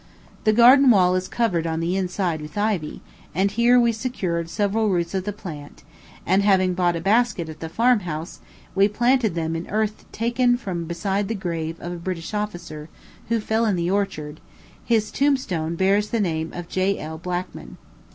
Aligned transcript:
The 0.45 0.51
garden 0.51 0.89
wall 0.89 1.13
is 1.13 1.27
covered 1.27 1.67
on 1.67 1.79
the 1.79 1.95
inside 1.95 2.41
with 2.41 2.57
ivy; 2.57 3.01
and 3.35 3.51
here 3.51 3.79
we 3.79 3.91
secured 3.91 4.49
several 4.49 4.89
roots 4.89 5.13
of 5.13 5.25
the 5.25 5.31
plant, 5.31 5.83
and, 6.25 6.41
having 6.41 6.73
bought 6.73 6.95
a 6.95 6.99
basket 7.01 7.49
at 7.49 7.59
the 7.59 7.69
farm 7.69 7.99
house, 7.99 8.39
we 8.73 8.87
planted 8.87 9.35
them 9.35 9.55
in 9.55 9.67
earth 9.69 10.05
taken 10.11 10.57
from 10.57 10.85
beside 10.85 11.27
the 11.27 11.35
grave 11.35 11.79
of 11.79 11.91
a 11.93 11.97
British 11.97 12.33
officer, 12.33 12.89
who 13.29 13.39
fell 13.39 13.63
in 13.63 13.75
the 13.75 13.91
orchard; 13.91 14.39
his 14.83 15.11
tombstone 15.11 15.75
bears 15.75 16.09
the 16.09 16.19
name 16.19 16.51
of 16.51 16.67
J.L. 16.67 17.19
Blackman. 17.19 17.77